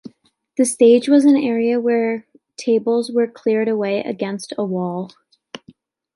[0.57, 2.25] The stage was an area where
[2.57, 5.11] tables were cleared away against a wall.